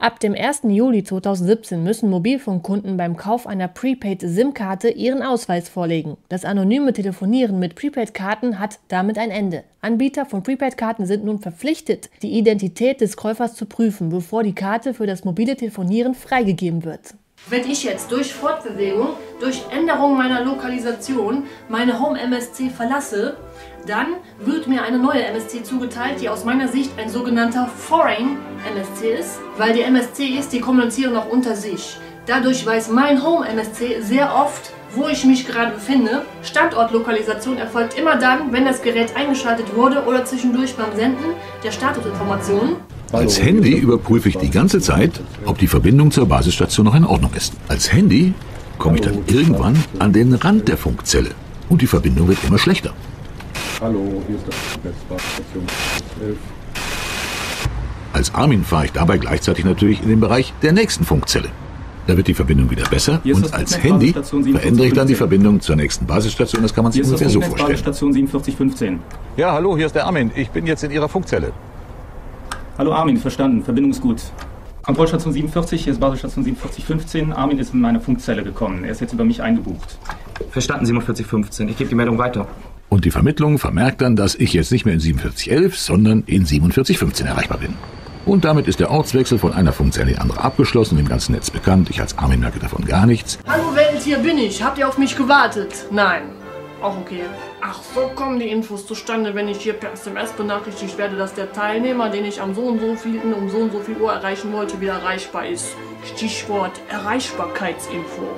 Ab 0.01 0.21
dem 0.21 0.33
1. 0.33 0.61
Juli 0.69 1.03
2017 1.03 1.83
müssen 1.83 2.09
Mobilfunkkunden 2.09 2.97
beim 2.97 3.17
Kauf 3.17 3.49
einer 3.49 3.67
Prepaid-SIM-Karte 3.67 4.91
ihren 4.91 5.25
Ausweis 5.25 5.69
vorlegen. 5.69 6.17
Das 6.29 6.45
anonyme 6.45 6.93
Telefonieren 6.93 7.59
mit 7.59 7.75
Prepaid-Karten 7.75 8.61
hat 8.61 8.79
damit 8.87 9.19
ein 9.19 9.33
Ende. 9.33 9.65
Anbieter 9.81 10.25
von 10.25 10.45
Prepaid-Karten 10.45 11.05
sind 11.05 11.25
nun 11.25 11.41
verpflichtet, 11.41 12.11
die 12.23 12.39
Identität 12.39 13.01
des 13.01 13.17
Käufers 13.17 13.57
zu 13.57 13.67
prüfen, 13.67 14.11
bevor 14.11 14.45
die 14.45 14.55
Karte 14.55 14.95
für 14.95 15.09
das 15.09 15.25
mobile 15.25 15.57
Telefonieren 15.57 16.15
freigegeben 16.15 16.85
wird. 16.85 17.15
Wenn 17.49 17.69
ich 17.69 17.83
jetzt 17.83 18.13
durch 18.13 18.33
Fortbewegung, 18.33 19.09
durch 19.41 19.65
Änderung 19.71 20.17
meiner 20.17 20.45
Lokalisation 20.45 21.45
meine 21.69 21.99
Home 21.99 22.21
MSC 22.21 22.71
verlasse, 22.71 23.37
dann 23.89 24.07
wird 24.45 24.69
mir 24.69 24.83
eine 24.83 24.99
neue 24.99 25.25
MSC 25.25 25.63
zugeteilt, 25.63 26.21
die 26.21 26.29
aus 26.29 26.45
meiner 26.45 26.69
Sicht 26.69 26.91
ein 26.99 27.09
sogenannter 27.09 27.67
Foreign 27.67 28.37
MSC 28.75 29.15
ist, 29.19 29.41
weil 29.57 29.73
die 29.73 29.81
MSCs, 29.81 30.49
die 30.51 30.61
kommunizieren 30.61 31.15
noch 31.15 31.29
unter 31.29 31.57
sich. 31.57 31.97
Dadurch 32.27 32.65
weiß 32.65 32.91
mein 32.91 33.25
Home 33.25 33.49
MSC 33.49 34.03
sehr 34.03 34.35
oft, 34.35 34.73
wo 34.95 35.09
ich 35.09 35.25
mich 35.25 35.47
gerade 35.47 35.73
befinde. 35.73 36.27
Standortlokalisation 36.43 37.57
erfolgt 37.57 37.99
immer 37.99 38.17
dann, 38.17 38.53
wenn 38.53 38.67
das 38.67 38.83
Gerät 38.83 39.17
eingeschaltet 39.17 39.75
wurde 39.75 40.05
oder 40.05 40.25
zwischendurch 40.25 40.75
beim 40.77 40.95
Senden 40.95 41.33
der 41.65 41.71
Statusinformationen. 41.71 42.77
Als 43.13 43.41
Handy 43.41 43.79
überprüfe 43.79 44.29
ich 44.29 44.37
die 44.37 44.51
ganze 44.51 44.81
Zeit, 44.81 45.19
ob 45.47 45.57
die 45.57 45.67
Verbindung 45.67 46.11
zur 46.11 46.27
Basisstation 46.27 46.85
noch 46.85 46.95
in 46.95 47.07
Ordnung 47.07 47.33
ist. 47.35 47.55
Als 47.69 47.91
Handy 47.91 48.35
komme 48.77 48.97
ich 48.97 49.01
dann 49.01 49.25
irgendwann 49.27 49.83
an 49.99 50.13
den 50.13 50.35
Rand 50.35 50.69
der 50.69 50.77
Funkzelle 50.77 51.31
und 51.71 51.81
die 51.81 51.87
Verbindung 51.87 52.29
wird 52.29 52.39
immer 52.47 52.59
schlechter. 52.59 52.93
Hallo, 53.81 54.21
hier 54.27 54.35
ist 54.35 54.49
das 54.49 54.57
Basisstation 55.09 55.65
11. 56.21 56.37
Als 58.13 58.35
Armin 58.35 58.65
fahre 58.65 58.87
ich 58.87 58.93
dabei 58.93 59.19
gleichzeitig 59.19 59.65
natürlich 59.65 60.03
in 60.03 60.09
den 60.09 60.19
Bereich 60.19 60.53
der 60.63 60.73
nächsten 60.73 61.05
Funkzelle. 61.05 61.49
Da 62.09 62.17
wird 62.17 62.27
die 62.27 62.35
Verbindung 62.35 62.71
wieder 62.71 62.89
besser 62.89 63.21
und 63.25 63.55
als 63.55 63.81
Handy 63.81 64.13
verändere 64.13 64.87
ich 64.89 64.95
dann 64.95 65.07
die 65.07 65.15
Verbindung 65.15 65.61
zur 65.61 65.77
nächsten 65.77 66.07
Basisstation. 66.07 66.63
Das 66.63 66.75
kann 66.75 66.83
man 66.83 66.93
sich 66.93 67.05
ungefähr 67.05 67.31
so 67.31 67.41
vorstellen. 67.41 67.69
Basisstation 67.69 68.13
4715. 68.15 68.99
Ja, 69.37 69.53
hallo, 69.53 69.77
hier 69.77 69.87
ist 69.87 69.95
der 69.95 70.07
Armin. 70.07 70.33
Ich 70.35 70.51
bin 70.51 70.67
jetzt 70.67 70.83
in 70.83 70.91
Ihrer 70.91 71.09
Funkzelle. 71.09 71.53
Hallo 72.79 72.93
Armin, 72.93 73.19
verstanden. 73.19 73.63
Verbindung 73.63 73.93
ist 73.93 74.01
gut. 74.01 74.23
Kontrollstation 74.83 75.33
47, 75.33 75.85
hier 75.85 75.93
ist 75.93 76.01
Basisstation 76.01 76.45
4715. 76.45 77.33
Armin 77.33 77.61
ist 77.61 77.75
in 77.75 77.81
meine 77.81 78.01
Funkzelle 78.01 78.43
gekommen. 78.43 78.83
Er 78.83 78.91
ist 78.91 79.01
jetzt 79.01 79.13
über 79.13 79.25
mich 79.25 79.41
eingebucht. 79.41 79.99
Verstanden, 80.51 80.87
4715. 80.87 81.69
Ich 81.69 81.77
gebe 81.77 81.91
die 81.91 81.95
Meldung 81.95 82.19
weiter. 82.19 82.49
Und 82.89 83.05
die 83.05 83.11
Vermittlung 83.11 83.59
vermerkt 83.59 84.01
dann, 84.01 84.17
dass 84.17 84.35
ich 84.35 84.53
jetzt 84.53 84.73
nicht 84.73 84.85
mehr 84.85 84.95
in 84.95 85.01
4711, 85.01 85.79
sondern 85.79 86.23
in 86.27 86.47
4715 86.47 87.27
erreichbar 87.27 87.59
bin. 87.59 87.75
Und 88.25 88.45
damit 88.45 88.67
ist 88.67 88.81
der 88.81 88.91
Ortswechsel 88.91 89.39
von 89.39 89.53
einer 89.53 89.73
Funkzelle 89.73 90.11
in 90.11 90.15
die 90.15 90.21
andere 90.21 90.43
abgeschlossen 90.43 90.99
im 90.99 91.09
ganzen 91.09 91.33
Netz 91.33 91.51
bekannt. 91.51 91.89
Ich 91.91 92.01
als 92.01 92.17
Armin 92.19 92.41
merke 92.41 92.59
davon 92.59 92.85
gar 92.85 93.07
nichts. 93.07 93.39
Hallo 93.47 93.75
Welt, 93.75 94.03
hier 94.03 94.19
bin 94.19 94.39
ich. 94.39 94.63
Habt 94.63 94.79
ihr 94.79 94.89
auf 94.89 94.99
mich 94.99 95.17
gewartet? 95.17 95.87
Nein. 95.91 96.23
Auch 96.83 96.97
okay. 96.99 97.23
Ach, 97.61 97.81
so 97.95 98.09
kommen 98.15 98.39
die 98.39 98.49
Infos 98.49 98.87
zustande, 98.87 99.35
wenn 99.35 99.49
ich 99.49 99.59
hier 99.59 99.73
per 99.73 99.93
SMS 99.93 100.33
benachrichtigt 100.33 100.97
werde, 100.97 101.17
dass 101.17 101.35
der 101.35 101.53
Teilnehmer, 101.53 102.09
den 102.09 102.25
ich 102.25 102.41
am 102.41 102.55
so 102.55 102.63
und 102.63 102.81
so 102.81 102.95
vielen 102.95 103.35
um 103.35 103.49
so 103.49 103.59
und 103.59 103.73
so 103.73 103.81
viel 103.81 103.97
Uhr 103.97 104.13
erreichen 104.13 104.53
wollte, 104.53 104.81
wieder 104.81 104.95
erreichbar 104.95 105.47
ist. 105.47 105.75
Stichwort 106.15 106.81
Erreichbarkeitsinfo. 106.89 108.29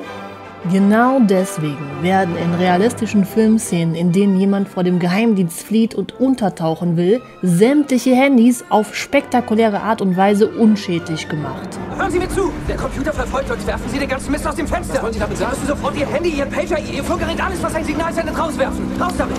Genau 0.69 1.21
deswegen 1.21 2.03
werden 2.03 2.37
in 2.37 2.53
realistischen 2.53 3.25
Filmszenen, 3.25 3.95
in 3.95 4.13
denen 4.13 4.39
jemand 4.39 4.69
vor 4.69 4.85
dem 4.85 4.99
Geheimdienst 4.99 5.63
flieht 5.63 5.95
und 5.95 6.21
untertauchen 6.21 6.99
will, 6.99 7.23
sämtliche 7.41 8.15
Handys 8.15 8.63
auf 8.69 8.95
spektakuläre 8.95 9.81
Art 9.81 10.03
und 10.03 10.19
Weise 10.19 10.49
unschädlich 10.49 11.29
gemacht. 11.31 11.79
Hören 11.97 12.11
Sie 12.11 12.19
mir 12.19 12.29
zu! 12.29 12.53
Der 12.69 12.77
Computer 12.77 13.13
verfolgt 13.13 13.51
uns. 13.51 13.67
Werfen 13.67 13.89
Sie 13.91 13.99
den 13.99 14.09
ganzen 14.09 14.33
Mist 14.33 14.47
aus 14.47 14.55
dem 14.55 14.67
Fenster. 14.67 14.97
Was 14.97 15.03
wollen 15.03 15.13
Sie 15.15 15.19
damit 15.19 15.39
sagen? 15.39 15.55
Sie 15.55 15.61
müssen 15.61 15.77
sofort 15.77 15.97
Ihr 15.97 16.07
Handy, 16.07 16.29
Ihr 16.29 16.45
Pager, 16.45 16.79
Ihr 16.79 17.05
Funkgerät, 17.05 17.43
alles, 17.43 17.63
was 17.63 17.75
ein 17.75 17.85
Signal 17.85 18.13
sendet, 18.13 18.39
rauswerfen. 18.39 18.85
Raus 19.01 19.15
damit! 19.17 19.39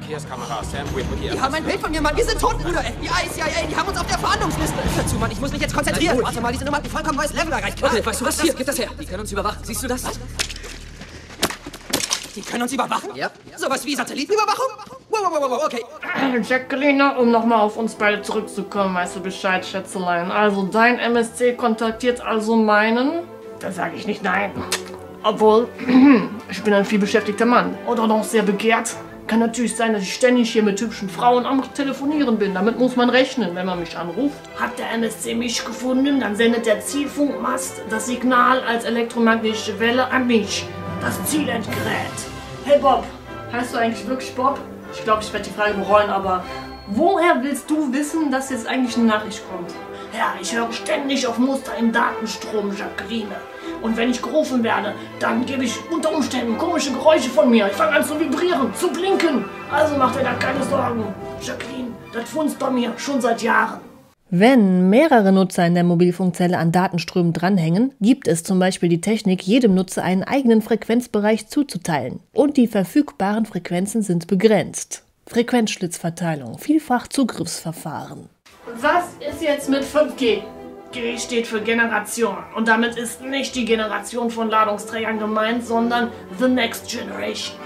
Verkehrskamera. 0.00 0.62
Sam 0.64 0.86
Whitman 0.94 1.18
hier. 1.18 1.32
Die 1.32 1.40
haben 1.40 1.54
ein 1.54 1.64
Bild 1.64 1.80
von 1.80 1.90
mir, 1.90 2.00
Mann. 2.00 2.16
Wir 2.16 2.24
sind 2.24 2.40
tot, 2.40 2.58
Bruder. 2.58 2.80
FBI, 2.80 3.30
CIA, 3.32 3.66
die 3.68 3.76
haben 3.76 3.88
uns 3.88 3.98
auf 3.98 4.06
der 4.06 4.18
Verhandlungsliste. 4.18 4.76
Hör 4.96 5.06
zu, 5.06 5.16
Mann. 5.16 5.30
Ich 5.30 5.40
muss 5.40 5.52
mich 5.52 5.60
jetzt 5.60 5.74
konzentrieren. 5.74 6.16
Cool. 6.16 6.24
Warte 6.24 6.40
mal, 6.40 6.52
diese 6.52 6.64
Nummer 6.64 6.78
hat 6.78 6.84
ein 6.84 6.90
vollkommen 6.90 7.16
neues 7.16 7.32
Level 7.32 7.52
erreicht. 7.52 7.82
Okay, 7.82 8.04
weißt 8.04 8.20
du 8.20 8.24
was? 8.24 8.40
Hier, 8.40 8.54
gib 8.54 8.66
das 8.66 8.78
her. 8.78 8.88
Die 8.98 9.06
können 9.06 9.20
uns 9.20 9.32
überwachen. 9.32 9.58
Siehst 9.62 9.82
du 9.82 9.88
das? 9.88 10.02
Die 12.34 12.42
können 12.42 12.62
uns 12.62 12.72
überwachen? 12.72 13.10
Ja. 13.14 13.30
Sowas 13.56 13.84
wie 13.84 13.94
Satellitenüberwachung? 13.94 14.66
Wow, 15.10 15.20
wow, 15.30 15.40
wow, 15.40 15.50
wow, 15.50 15.62
okay. 15.66 15.84
Jacqueline, 16.48 17.18
um 17.18 17.30
nochmal 17.30 17.60
auf 17.60 17.76
uns 17.76 17.94
beide 17.94 18.22
zurückzukommen, 18.22 18.94
weißt 18.94 19.16
du 19.16 19.20
Bescheid, 19.20 19.66
Schätzelein. 19.66 20.30
Also, 20.30 20.62
dein 20.62 20.98
MSC 20.98 21.54
kontaktiert 21.54 22.20
also 22.20 22.56
meinen? 22.56 23.24
Da 23.58 23.72
sage 23.72 23.96
ich 23.96 24.06
nicht 24.06 24.22
nein. 24.22 24.52
Obwohl, 25.22 25.68
ich 26.50 26.62
bin 26.62 26.72
ein 26.72 26.84
vielbeschäftigter 26.84 27.44
Mann. 27.44 27.76
Oder 27.86 28.06
noch 28.06 28.24
sehr 28.24 28.42
begehrt. 28.42 28.96
Kann 29.30 29.38
natürlich 29.38 29.76
sein, 29.76 29.92
dass 29.92 30.02
ich 30.02 30.12
ständig 30.12 30.50
hier 30.50 30.64
mit 30.64 30.80
hübschen 30.80 31.08
Frauen 31.08 31.46
am 31.46 31.62
Telefonieren 31.72 32.36
bin. 32.36 32.52
Damit 32.52 32.80
muss 32.80 32.96
man 32.96 33.08
rechnen, 33.10 33.54
wenn 33.54 33.64
man 33.64 33.78
mich 33.78 33.96
anruft. 33.96 34.40
Hat 34.58 34.76
der 34.76 34.90
MSC 34.90 35.36
mich 35.36 35.64
gefunden, 35.64 36.18
dann 36.18 36.34
sendet 36.34 36.66
der 36.66 36.80
Zielfunkmast 36.80 37.80
das 37.90 38.08
Signal 38.08 38.60
als 38.64 38.82
elektromagnetische 38.82 39.78
Welle 39.78 40.10
an 40.10 40.26
mich, 40.26 40.66
das 41.00 41.24
Zielendgerät. 41.26 41.76
Hey 42.64 42.80
Bob, 42.80 43.04
heißt 43.52 43.72
du 43.72 43.78
eigentlich 43.78 44.04
wirklich 44.08 44.34
Bob? 44.34 44.58
Ich 44.92 45.04
glaube, 45.04 45.22
ich 45.22 45.32
werde 45.32 45.48
die 45.48 45.54
Frage 45.54 45.74
bereuen, 45.74 46.10
aber 46.10 46.42
woher 46.88 47.40
willst 47.40 47.70
du 47.70 47.92
wissen, 47.92 48.32
dass 48.32 48.50
jetzt 48.50 48.66
eigentlich 48.66 48.96
eine 48.96 49.06
Nachricht 49.06 49.42
kommt? 49.48 49.70
Ja, 50.12 50.34
ich 50.40 50.54
höre 50.54 50.72
ständig 50.72 51.26
auf 51.26 51.38
Muster 51.38 51.72
im 51.78 51.92
Datenstrom, 51.92 52.76
Jacqueline. 52.76 53.36
Und 53.80 53.96
wenn 53.96 54.10
ich 54.10 54.20
gerufen 54.20 54.62
werde, 54.62 54.94
dann 55.20 55.46
gebe 55.46 55.64
ich 55.64 55.74
unter 55.90 56.14
Umständen 56.14 56.58
komische 56.58 56.92
Geräusche 56.92 57.30
von 57.30 57.50
mir. 57.50 57.66
Ich 57.68 57.72
fange 57.72 57.96
an 57.96 58.04
zu 58.04 58.18
vibrieren, 58.18 58.74
zu 58.74 58.90
blinken. 58.90 59.44
Also 59.70 59.96
macht 59.96 60.18
dir 60.18 60.24
da 60.24 60.34
keine 60.34 60.62
Sorgen. 60.64 61.04
Jacqueline, 61.40 61.88
das 62.12 62.28
funzt 62.28 62.58
bei 62.58 62.70
mir 62.70 62.92
schon 62.96 63.20
seit 63.20 63.42
Jahren. 63.42 63.80
Wenn 64.32 64.90
mehrere 64.90 65.32
Nutzer 65.32 65.66
in 65.66 65.74
der 65.74 65.82
Mobilfunkzelle 65.82 66.56
an 66.56 66.70
Datenströmen 66.70 67.32
dranhängen, 67.32 67.92
gibt 68.00 68.28
es 68.28 68.44
zum 68.44 68.60
Beispiel 68.60 68.88
die 68.88 69.00
Technik, 69.00 69.42
jedem 69.42 69.74
Nutzer 69.74 70.04
einen 70.04 70.22
eigenen 70.22 70.62
Frequenzbereich 70.62 71.48
zuzuteilen. 71.48 72.20
Und 72.32 72.56
die 72.56 72.68
verfügbaren 72.68 73.44
Frequenzen 73.44 74.02
sind 74.02 74.28
begrenzt. 74.28 75.04
Frequenzschlitzverteilung, 75.26 76.58
Vielfachzugriffsverfahren. 76.58 78.28
Was 78.76 79.04
ist 79.18 79.42
jetzt 79.42 79.68
mit 79.68 79.82
5G? 79.82 80.42
G 80.92 81.18
steht 81.18 81.46
für 81.46 81.60
Generation. 81.60 82.36
Und 82.54 82.68
damit 82.68 82.96
ist 82.96 83.20
nicht 83.20 83.54
die 83.54 83.64
Generation 83.64 84.30
von 84.30 84.50
Ladungsträgern 84.50 85.18
gemeint, 85.18 85.66
sondern 85.66 86.10
The 86.38 86.48
Next 86.48 86.88
Generation. 86.88 87.56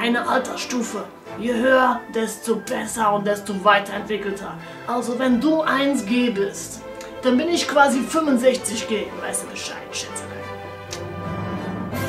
Eine 0.00 0.28
Altersstufe. 0.28 1.04
Je 1.38 1.54
höher, 1.54 2.00
desto 2.14 2.56
besser 2.56 3.14
und 3.14 3.26
desto 3.26 3.64
weiterentwickelter. 3.64 4.54
Also 4.86 5.18
wenn 5.18 5.40
du 5.40 5.62
1G 5.62 6.32
bist, 6.32 6.82
dann 7.22 7.38
bin 7.38 7.48
ich 7.48 7.66
quasi 7.66 8.00
65G. 8.00 9.04
Weißt 9.22 9.44
du 9.44 9.46
Bescheid, 9.48 9.76
Schätzelein. 9.92 10.29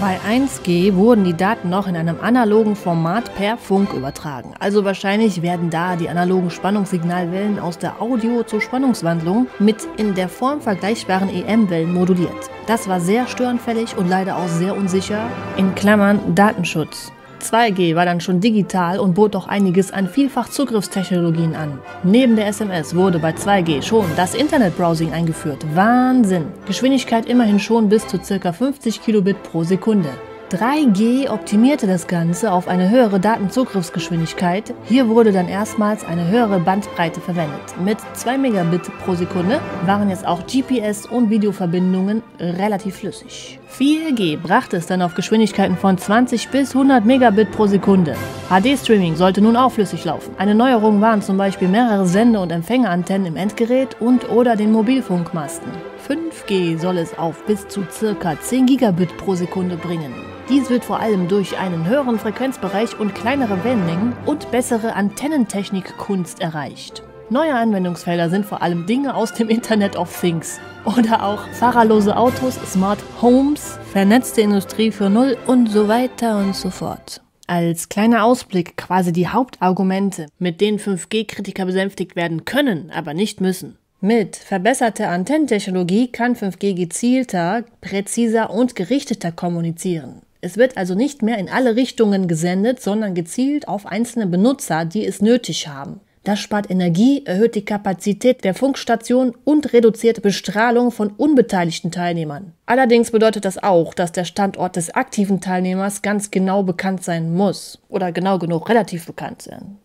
Bei 0.01 0.19
1G 0.27 0.95
wurden 0.95 1.23
die 1.23 1.37
Daten 1.37 1.69
noch 1.69 1.85
in 1.85 1.95
einem 1.95 2.19
analogen 2.21 2.75
Format 2.75 3.35
per 3.35 3.55
Funk 3.55 3.93
übertragen. 3.93 4.55
Also 4.59 4.83
wahrscheinlich 4.83 5.43
werden 5.43 5.69
da 5.69 5.95
die 5.95 6.09
analogen 6.09 6.49
Spannungssignalwellen 6.49 7.59
aus 7.59 7.77
der 7.77 8.01
Audio- 8.01 8.41
zur 8.41 8.61
Spannungswandlung 8.61 9.45
mit 9.59 9.87
in 9.97 10.15
der 10.15 10.27
Form 10.27 10.59
vergleichbaren 10.59 11.29
EM-Wellen 11.29 11.93
moduliert. 11.93 12.49
Das 12.65 12.87
war 12.87 12.99
sehr 12.99 13.27
störanfällig 13.27 13.95
und 13.95 14.09
leider 14.09 14.37
auch 14.37 14.47
sehr 14.47 14.75
unsicher. 14.75 15.29
In 15.55 15.75
Klammern 15.75 16.33
Datenschutz. 16.33 17.11
2G 17.41 17.95
war 17.95 18.05
dann 18.05 18.21
schon 18.21 18.39
digital 18.39 18.99
und 18.99 19.15
bot 19.15 19.35
auch 19.35 19.47
einiges 19.47 19.91
an 19.91 20.07
Vielfachzugriffstechnologien 20.07 21.55
an. 21.55 21.79
Neben 22.03 22.35
der 22.35 22.47
SMS 22.47 22.95
wurde 22.95 23.19
bei 23.19 23.31
2G 23.31 23.81
schon 23.81 24.05
das 24.15 24.35
Internetbrowsing 24.35 25.11
eingeführt. 25.11 25.65
Wahnsinn! 25.73 26.45
Geschwindigkeit 26.65 27.25
immerhin 27.25 27.59
schon 27.59 27.89
bis 27.89 28.07
zu 28.07 28.19
ca. 28.19 28.53
50 28.53 29.01
Kilobit 29.01 29.43
pro 29.43 29.63
Sekunde. 29.63 30.09
3G 30.51 31.29
optimierte 31.29 31.87
das 31.87 32.07
Ganze 32.07 32.51
auf 32.51 32.67
eine 32.67 32.89
höhere 32.89 33.21
Datenzugriffsgeschwindigkeit. 33.21 34.73
Hier 34.83 35.07
wurde 35.07 35.31
dann 35.31 35.47
erstmals 35.47 36.03
eine 36.03 36.27
höhere 36.27 36.59
Bandbreite 36.59 37.21
verwendet. 37.21 37.61
Mit 37.81 37.97
2 38.13 38.37
Megabit 38.37 38.81
pro 39.05 39.15
Sekunde 39.15 39.61
waren 39.85 40.09
jetzt 40.09 40.27
auch 40.27 40.43
GPS- 40.43 41.07
und 41.07 41.29
Videoverbindungen 41.29 42.21
relativ 42.37 42.97
flüssig. 42.97 43.59
4G 43.73 44.37
brachte 44.37 44.75
es 44.75 44.87
dann 44.87 45.01
auf 45.01 45.15
Geschwindigkeiten 45.15 45.77
von 45.77 45.97
20 45.97 46.49
bis 46.49 46.75
100 46.75 47.05
Megabit 47.05 47.51
pro 47.51 47.67
Sekunde. 47.67 48.17
HD-Streaming 48.49 49.15
sollte 49.15 49.39
nun 49.39 49.55
auch 49.55 49.71
flüssig 49.71 50.03
laufen. 50.03 50.35
Eine 50.37 50.53
Neuerung 50.53 50.99
waren 50.99 51.21
zum 51.21 51.37
Beispiel 51.37 51.69
mehrere 51.69 52.05
Sende- 52.05 52.41
und 52.41 52.51
Empfängerantennen 52.51 53.27
im 53.27 53.37
Endgerät 53.37 54.01
und 54.01 54.29
oder 54.29 54.57
den 54.57 54.73
Mobilfunkmasten. 54.73 55.90
5G 56.07 56.79
soll 56.79 56.97
es 56.97 57.17
auf 57.17 57.45
bis 57.45 57.67
zu 57.67 57.81
ca. 58.19 58.39
10 58.39 58.65
Gigabit 58.65 59.15
pro 59.17 59.35
Sekunde 59.35 59.77
bringen. 59.77 60.13
Dies 60.49 60.69
wird 60.69 60.83
vor 60.83 60.99
allem 60.99 61.27
durch 61.27 61.57
einen 61.57 61.87
höheren 61.87 62.19
Frequenzbereich 62.19 62.99
und 62.99 63.15
kleinere 63.15 63.63
Wellenlängen 63.63 64.13
und 64.25 64.51
bessere 64.51 64.93
Antennentechnik-Kunst 64.95 66.41
erreicht. 66.41 67.03
Neue 67.29 67.55
Anwendungsfelder 67.55 68.29
sind 68.29 68.45
vor 68.45 68.61
allem 68.61 68.85
Dinge 68.85 69.15
aus 69.15 69.33
dem 69.33 69.47
Internet 69.47 69.95
of 69.95 70.19
Things 70.19 70.59
oder 70.83 71.23
auch 71.23 71.47
fahrerlose 71.53 72.17
Autos, 72.17 72.55
Smart 72.65 72.99
Homes, 73.21 73.79
vernetzte 73.93 74.41
Industrie 74.41 74.91
für 74.91 75.09
Null 75.09 75.37
und 75.47 75.67
so 75.67 75.87
weiter 75.87 76.37
und 76.39 76.55
so 76.55 76.69
fort. 76.69 77.21
Als 77.47 77.89
kleiner 77.89 78.23
Ausblick 78.23 78.77
quasi 78.77 79.13
die 79.13 79.27
Hauptargumente, 79.27 80.27
mit 80.39 80.59
denen 80.59 80.79
5G-Kritiker 80.79 81.65
besänftigt 81.65 82.15
werden 82.15 82.45
können, 82.45 82.91
aber 82.91 83.13
nicht 83.13 83.39
müssen. 83.41 83.77
Mit 84.03 84.35
verbesserter 84.35 85.09
Antennentechnologie 85.09 86.07
kann 86.07 86.35
5G 86.35 86.73
gezielter, 86.73 87.63
präziser 87.81 88.49
und 88.49 88.75
gerichteter 88.75 89.31
kommunizieren. 89.31 90.23
Es 90.41 90.57
wird 90.57 90.75
also 90.75 90.95
nicht 90.95 91.21
mehr 91.21 91.37
in 91.37 91.47
alle 91.47 91.75
Richtungen 91.75 92.27
gesendet, 92.27 92.81
sondern 92.81 93.13
gezielt 93.13 93.67
auf 93.67 93.85
einzelne 93.85 94.25
Benutzer, 94.25 94.85
die 94.85 95.05
es 95.05 95.21
nötig 95.21 95.67
haben. 95.67 95.99
Das 96.23 96.39
spart 96.39 96.71
Energie, 96.71 97.23
erhöht 97.27 97.53
die 97.53 97.63
Kapazität 97.63 98.43
der 98.43 98.55
Funkstation 98.55 99.35
und 99.43 99.71
reduziert 99.71 100.23
Bestrahlung 100.23 100.89
von 100.89 101.09
unbeteiligten 101.11 101.91
Teilnehmern. 101.91 102.53
Allerdings 102.65 103.11
bedeutet 103.11 103.45
das 103.45 103.61
auch, 103.61 103.93
dass 103.93 104.11
der 104.11 104.25
Standort 104.25 104.77
des 104.77 104.89
aktiven 104.95 105.41
Teilnehmers 105.41 106.01
ganz 106.01 106.31
genau 106.31 106.63
bekannt 106.63 107.03
sein 107.03 107.35
muss. 107.35 107.77
Oder 107.87 108.11
genau 108.11 108.39
genug 108.39 108.67
relativ 108.67 109.05
bekannt 109.05 109.43
sein. 109.43 109.77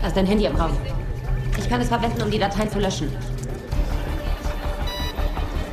Da 0.00 0.08
ist 0.08 0.16
dein 0.16 0.26
Handy 0.26 0.46
im 0.46 0.56
Raum. 0.56 0.72
Ich 1.58 1.68
kann 1.68 1.80
es 1.80 1.88
verwenden, 1.88 2.22
um 2.22 2.30
die 2.30 2.38
Dateien 2.38 2.70
zu 2.70 2.78
löschen. 2.78 3.08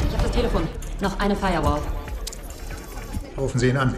Ich 0.07 0.13
habe 0.13 0.23
das 0.23 0.31
Telefon. 0.31 0.67
Noch 1.01 1.19
eine 1.19 1.35
Firewall. 1.35 1.79
Rufen 3.37 3.59
Sie 3.59 3.69
ihn 3.69 3.77
an. 3.77 3.95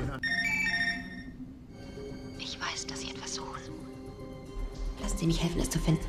Ich 2.37 2.59
weiß, 2.59 2.87
dass 2.87 3.01
Sie 3.01 3.09
etwas 3.09 3.35
suchen. 3.35 3.61
dass 5.01 5.17
sie 5.19 5.25
mich 5.27 5.41
helfen, 5.41 5.61
es 5.61 5.69
zu 5.69 5.79
finden. 5.79 6.05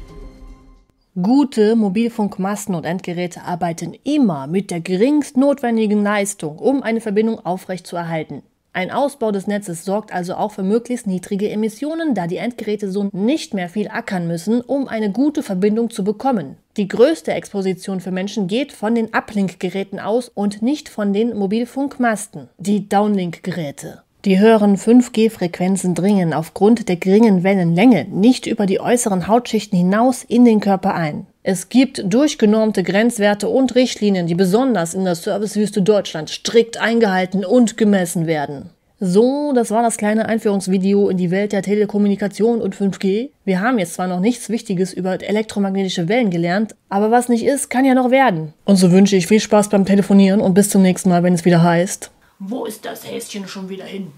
Gute 1.20 1.74
Mobilfunkmasten 1.74 2.74
und 2.74 2.84
Endgeräte 2.84 3.42
arbeiten 3.42 3.94
immer 4.04 4.46
mit 4.46 4.70
der 4.70 4.80
geringst 4.80 5.36
notwendigen 5.36 6.02
Leistung, 6.02 6.58
um 6.58 6.82
eine 6.82 7.00
Verbindung 7.00 7.44
aufrechtzuerhalten. 7.44 8.42
Ein 8.72 8.92
Ausbau 8.92 9.32
des 9.32 9.48
Netzes 9.48 9.84
sorgt 9.84 10.12
also 10.12 10.34
auch 10.34 10.52
für 10.52 10.62
möglichst 10.62 11.08
niedrige 11.08 11.50
Emissionen, 11.50 12.14
da 12.14 12.28
die 12.28 12.36
Endgeräte 12.36 12.90
so 12.90 13.10
nicht 13.12 13.52
mehr 13.52 13.68
viel 13.68 13.88
ackern 13.88 14.28
müssen, 14.28 14.60
um 14.60 14.86
eine 14.86 15.10
gute 15.10 15.42
Verbindung 15.42 15.90
zu 15.90 16.04
bekommen. 16.04 16.56
Die 16.76 16.86
größte 16.86 17.32
Exposition 17.32 18.00
für 18.00 18.12
Menschen 18.12 18.46
geht 18.46 18.72
von 18.72 18.94
den 18.94 19.12
Uplink-Geräten 19.12 19.98
aus 19.98 20.28
und 20.28 20.62
nicht 20.62 20.88
von 20.88 21.12
den 21.12 21.36
Mobilfunkmasten, 21.36 22.48
die 22.58 22.88
Downlink-Geräte. 22.88 24.02
Die 24.24 24.38
höheren 24.38 24.76
5G-Frequenzen 24.76 25.94
dringen 25.94 26.34
aufgrund 26.34 26.88
der 26.88 26.96
geringen 26.96 27.42
Wellenlänge 27.42 28.04
nicht 28.04 28.46
über 28.46 28.66
die 28.66 28.78
äußeren 28.78 29.26
Hautschichten 29.26 29.78
hinaus 29.78 30.22
in 30.22 30.44
den 30.44 30.60
Körper 30.60 30.94
ein. 30.94 31.26
Es 31.42 31.70
gibt 31.70 32.02
durchgenormte 32.04 32.82
Grenzwerte 32.82 33.48
und 33.48 33.74
Richtlinien, 33.74 34.26
die 34.26 34.34
besonders 34.34 34.92
in 34.92 35.04
der 35.04 35.14
Servicewüste 35.14 35.80
Deutschland 35.80 36.28
strikt 36.28 36.78
eingehalten 36.78 37.46
und 37.46 37.78
gemessen 37.78 38.26
werden. 38.26 38.68
So, 39.02 39.54
das 39.54 39.70
war 39.70 39.82
das 39.82 39.96
kleine 39.96 40.26
Einführungsvideo 40.26 41.08
in 41.08 41.16
die 41.16 41.30
Welt 41.30 41.52
der 41.52 41.62
Telekommunikation 41.62 42.60
und 42.60 42.76
5G. 42.76 43.30
Wir 43.46 43.60
haben 43.62 43.78
jetzt 43.78 43.94
zwar 43.94 44.06
noch 44.06 44.20
nichts 44.20 44.50
Wichtiges 44.50 44.92
über 44.92 45.22
elektromagnetische 45.22 46.08
Wellen 46.08 46.28
gelernt, 46.28 46.76
aber 46.90 47.10
was 47.10 47.30
nicht 47.30 47.46
ist, 47.46 47.70
kann 47.70 47.86
ja 47.86 47.94
noch 47.94 48.10
werden. 48.10 48.52
Und 48.66 48.76
so 48.76 48.92
wünsche 48.92 49.16
ich 49.16 49.26
viel 49.26 49.40
Spaß 49.40 49.70
beim 49.70 49.86
Telefonieren 49.86 50.42
und 50.42 50.52
bis 50.52 50.68
zum 50.68 50.82
nächsten 50.82 51.08
Mal, 51.08 51.22
wenn 51.22 51.32
es 51.32 51.46
wieder 51.46 51.62
heißt. 51.62 52.10
Wo 52.38 52.66
ist 52.66 52.84
das 52.84 53.10
Häschen 53.10 53.48
schon 53.48 53.70
wieder 53.70 53.86
hin? 53.86 54.08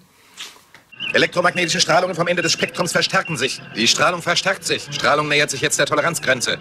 Elektromagnetische 1.13 1.81
Strahlungen 1.81 2.17
vom 2.17 2.27
Ende 2.27 2.43
des 2.43 2.53
Spektrums 2.53 2.93
verstärken 2.93 3.37
sich. 3.37 3.61
Die 3.77 3.87
Strahlung 3.87 4.23
verstärkt 4.23 4.65
sich. 4.65 4.89
Strahlung 4.91 5.29
nähert 5.29 5.51
sich 5.51 5.61
jetzt 5.61 5.79
der 5.79 5.87
Toleranzgrenze. 5.87 6.59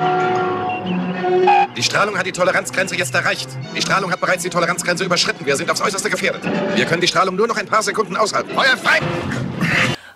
Die 1.77 1.83
Strahlung 1.83 2.17
hat 2.17 2.25
die 2.25 2.31
Toleranzgrenze 2.31 2.95
jetzt 2.95 3.13
erreicht. 3.15 3.49
Die 3.75 3.81
Strahlung 3.81 4.11
hat 4.11 4.19
bereits 4.19 4.43
die 4.43 4.49
Toleranzgrenze 4.49 5.05
überschritten. 5.05 5.45
Wir 5.45 5.55
sind 5.55 5.71
aufs 5.71 5.81
Äußerste 5.81 6.09
gefährdet. 6.09 6.43
Wir 6.75 6.85
können 6.85 7.01
die 7.01 7.07
Strahlung 7.07 7.35
nur 7.35 7.47
noch 7.47 7.57
ein 7.57 7.65
paar 7.65 7.81
Sekunden 7.81 8.17
aushalten. 8.17 8.53
Feuer 8.53 8.77
frei! 8.77 8.99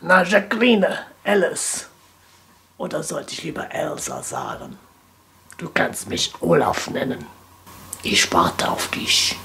Na, 0.02 0.24
Jacqueline, 0.24 1.00
Alice. 1.24 1.88
Oder 2.78 3.04
sollte 3.04 3.34
ich 3.34 3.44
lieber 3.44 3.74
Elsa 3.74 4.22
sagen? 4.22 4.78
Du 5.58 5.70
kannst 5.70 6.10
mich 6.10 6.34
Olaf 6.42 6.90
nennen. 6.90 7.26
Ich 8.04 8.32
warte 8.34 8.70
auf 8.70 8.90
dich. 8.90 9.38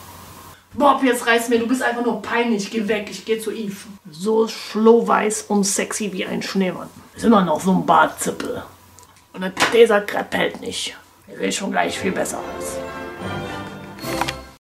Bob, 0.74 1.02
jetzt 1.02 1.26
reiß 1.26 1.48
mir, 1.48 1.58
du 1.58 1.66
bist 1.66 1.82
einfach 1.82 2.04
nur 2.04 2.22
peinlich. 2.22 2.70
Geh 2.70 2.86
weg, 2.86 3.08
ich 3.10 3.24
geh 3.24 3.38
zu 3.38 3.50
Eve. 3.50 3.76
So 4.10 4.46
schlohweiß 4.46 5.46
und 5.48 5.64
sexy 5.64 6.12
wie 6.12 6.24
ein 6.24 6.42
Schneemann. 6.42 6.88
Ist 7.14 7.24
immer 7.24 7.44
noch 7.44 7.60
so 7.60 7.72
ein 7.72 7.84
Bartzippel. 7.84 8.62
Und 9.32 9.52
dieser 9.72 10.00
Crepe 10.00 10.36
hält 10.36 10.60
nicht. 10.60 10.96
Ich 11.28 11.36
sehe 11.36 11.52
schon 11.52 11.72
gleich 11.72 11.98
viel 11.98 12.12
besser 12.12 12.38
aus. 12.38 12.78